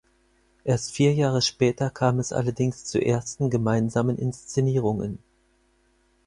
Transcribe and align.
Erst 0.63 0.93
vier 0.93 1.13
Jahre 1.13 1.43
später 1.43 1.91
kam 1.91 2.17
es 2.17 2.33
allerdings 2.33 2.85
zu 2.85 2.97
ersten 2.99 3.51
gemeinsamen 3.51 4.17
Inszenierungen. 4.17 5.19